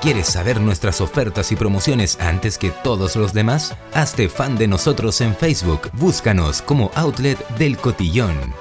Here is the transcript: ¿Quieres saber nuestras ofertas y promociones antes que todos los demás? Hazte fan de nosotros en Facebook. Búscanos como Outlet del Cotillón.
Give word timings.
¿Quieres 0.00 0.28
saber 0.28 0.62
nuestras 0.62 1.02
ofertas 1.02 1.52
y 1.52 1.56
promociones 1.56 2.18
antes 2.20 2.56
que 2.56 2.70
todos 2.70 3.16
los 3.16 3.34
demás? 3.34 3.76
Hazte 3.92 4.30
fan 4.30 4.56
de 4.56 4.66
nosotros 4.66 5.20
en 5.20 5.36
Facebook. 5.36 5.90
Búscanos 5.92 6.62
como 6.62 6.90
Outlet 6.94 7.38
del 7.58 7.76
Cotillón. 7.76 8.54